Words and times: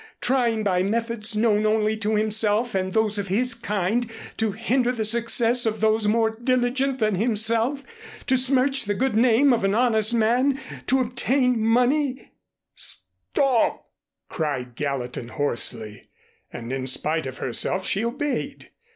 Trying 0.19 0.63
by 0.63 0.81
methods 0.81 1.35
known 1.35 1.63
only 1.63 1.95
to 1.97 2.15
himself 2.15 2.73
and 2.73 2.91
those 2.91 3.19
of 3.19 3.27
his 3.27 3.53
kind 3.53 4.09
to 4.37 4.51
hinder 4.51 4.91
the 4.91 5.05
success 5.05 5.67
of 5.67 5.79
those 5.79 6.07
more 6.07 6.31
diligent 6.31 6.97
than 6.97 7.13
himself, 7.13 7.83
to 8.25 8.35
smirch 8.35 8.85
the 8.85 8.95
good 8.95 9.15
name 9.15 9.53
of 9.53 9.63
an 9.63 9.75
honest 9.75 10.15
man, 10.15 10.59
to 10.87 11.01
obtain 11.01 11.61
money" 11.63 12.31
"Stop," 12.75 13.91
cried 14.27 14.73
Gallatin 14.75 15.27
hoarsely, 15.27 16.09
and 16.51 16.73
in 16.73 16.87
spite 16.87 17.27
of 17.27 17.37
herself 17.37 17.85
she 17.85 18.03
obeyed. 18.03 18.71